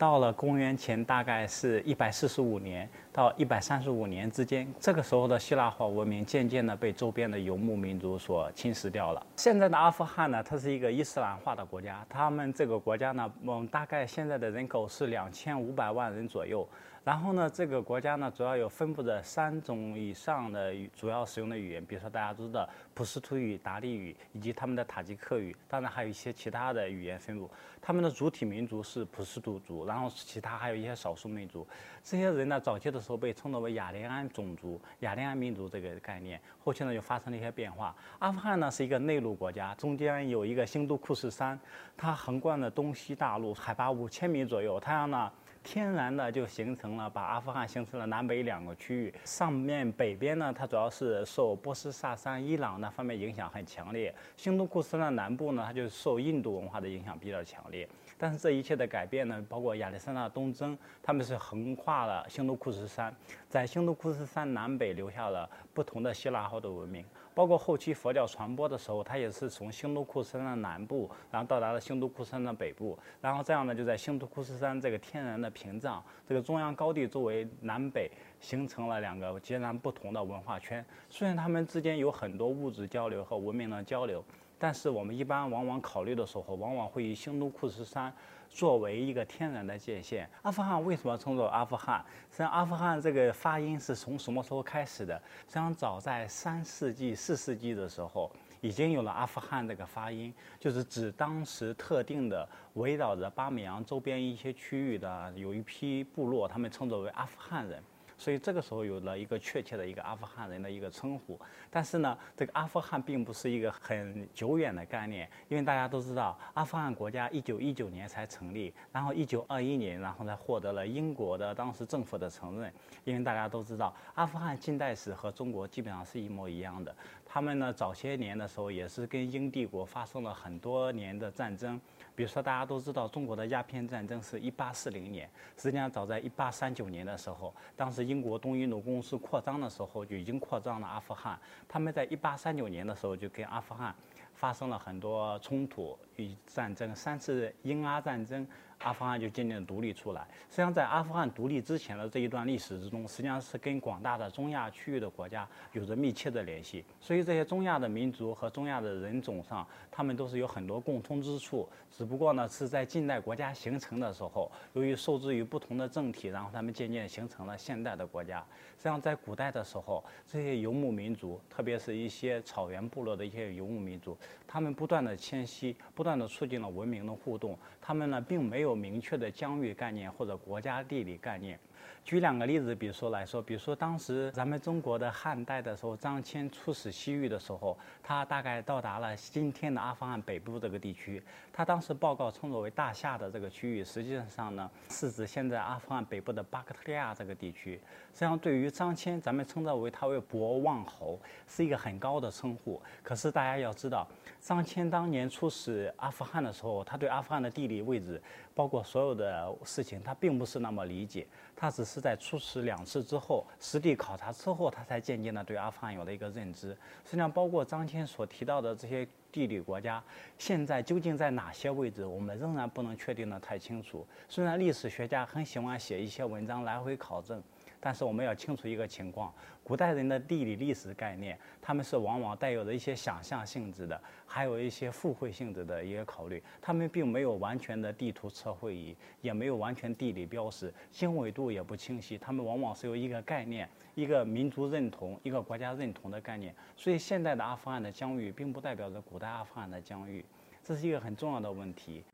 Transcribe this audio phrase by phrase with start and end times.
[0.00, 9.26] 到了公元前大概是一百四十五年到一百三十五年之间，这个时候的希腊化文明渐渐的被周边的游牧民族所侵蚀掉了。
[9.36, 16.66] 现在的阿富汗呢，它是一个伊斯兰化的国家，他们这个国家呢，嗯，大概现在的人口是两千五百万人左右。
[17.02, 27.50] 然后呢，这个国家呢，主要有分布着三种以上的主要使用的语言，比如说大家都知道普什图语、达利语以及他们的塔吉克语，当然还有一些其他的语言分布。
[27.80, 31.66] 他们的主体民族是普什图族，然后其他还有一些少数民族。
[32.04, 37.96] 这些人呢，早期的时候被称作为雅利安种族、雅利安民族这个概念，后期呢又发生了一些变化。
[38.18, 41.58] 阿富汗呢是一个内陆国家，中间有一个兴都库什山，
[41.96, 44.78] 它横贯了东西大陆，海拔五千米左右。
[44.78, 45.32] 太阳呢？
[45.62, 49.14] 天然的就形成了，把阿富汗形成了南北两个区域。
[49.24, 57.88] 上面北边呢，它主要是受波斯萨珊、伊朗那方面影响很强烈；新都库斯的南部呢，它就受印度文化的影响比较强烈。
[58.18, 63.14] 但是这一切的改变呢，包括亚历山大东征，他们是横跨了新都库斯山，
[63.48, 67.04] 在新都库斯山南北留下了不同的希腊化的文明。
[67.34, 78.10] 包括后期佛教传播的时候，它也是从新都库斯山的南部，然后到达了新都库斯山的北部，然后这样呢，就在新都库斯山这个天然的屏障、这个中央高地周围南北
[78.40, 80.84] 形成了两个截然不同的文化圈。
[81.08, 84.24] 虽然他们之间有很多物质交流和文明的交流。
[84.60, 88.12] 但是我们一般往往考虑的时候，往往会以兴都库什山
[88.50, 90.28] 作为一个天然的界限。
[90.42, 92.04] 阿富汗为什么称作阿富汗？
[92.30, 95.16] 实际上，阿富汗这个发音是从什么时候开始的？
[95.46, 107.82] 实际上，早在三世纪、四世纪的时候，已经有了阿富汗这个发音，就是指当时特定的围绕着巴米扬周边一些区域的有一批部落，他们称作为阿富汗人。
[108.20, 122.70] 所以这个时候有了一个确切的一个阿富汗人的一个称呼，但是呢，这个阿富汗并不是一个很久远的概念，因为大家都知道，阿富汗国家一九一九年才成立，然后一九二一年，然后才获得了英国的当时政府的承认。
[123.04, 126.94] 因为大家都知道，阿富汗近代史和中国基本上是一模一样的，
[127.24, 131.80] 他们呢早些年的时候也是跟英帝国发生了很多年的战争。
[132.14, 135.26] 比如说，大家都知道中国的鸦片战争是一八四零年，
[135.56, 141.38] 实际上早在一八三九年的时候，当时英国东印度公司扩张的时候就已经扩张了阿富汗。
[141.68, 143.94] 他们在一八三九年的时候就跟阿富汗
[144.34, 148.44] 发生了很多冲突与战争，三次英阿战争。
[148.82, 150.26] 阿富汗就渐渐独立出来。
[150.48, 156.84] 实际上，在阿富汗独立之前的这一段历史之中，实际上是跟广大的中亚区域的国家有着密切的联系。
[157.00, 161.68] 所以，这些中亚的民族和中亚的人种上，他们都是有很多共通之处。
[161.90, 168.38] 只不过呢，是在近代国家形成的时候，由于受制于不同的政体，然后他们渐渐形成了现代的国家。
[168.78, 174.16] 实际上，在古代的时候，这些游牧民族，特别是一些草原部落的一些游牧民族，
[174.46, 177.58] 他们不断的迁徙，不断的促进了文明的互动。
[177.82, 178.69] 他们呢，并没有。
[178.70, 181.58] 有明确的疆域概念或者国家地理概念。
[182.04, 191.22] 举两个例子，比如说来说，比如说当时咱们中国的汉代的时候，张骞出使西域的时候，他大概到达了今天的阿富汗北部这个地区。
[191.52, 197.74] 他当时报告称作为大夏的这个区域，实际上呢是指现在阿富汗北部的巴克特利亚这个地区。
[198.12, 202.80] 实际上，对于张骞，咱们称之为他为博望侯，是一个很高的称呼。
[203.02, 204.08] 可是大家要知道，
[204.40, 208.20] 张骞当年出使阿富汗的时候，他对阿富汗的地理位置，
[208.54, 211.26] 包括所有的事情，他并不是那么理解。
[211.54, 216.70] 他只是在出使两次之后，实地考察之后，他才渐渐的对阿富汗有了一个认知。
[217.04, 220.02] 实际上，包括张骞所提到的这些地理国家，
[220.38, 224.06] 现在究竟在哪些位置，我们仍然不能确定的太清楚。
[224.28, 227.42] 虽然历史学家很喜欢写一些文章来回考证。
[227.80, 229.32] 但是我们要清楚一个情况：
[229.64, 236.42] 古代人的地理历史概念，他们是往往带有着一些想象性质的，还有一些附会性质的一个考虑。
[236.60, 242.18] 他们并没有完全的地图测绘仪，也没有完全地理标识，经纬度也不清晰。
[242.18, 246.54] 他们往往是由一个概念、一个民族认同、一个国家认同的概念。
[246.76, 250.24] 所以，现在的阿富汗的疆域并不代表着古代阿富汗的疆域，
[250.62, 252.04] 这是一个很重要的问题。